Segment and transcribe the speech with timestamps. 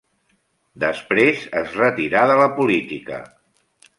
[0.83, 3.23] Després es retirà de la política.